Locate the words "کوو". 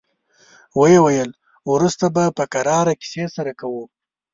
3.59-3.83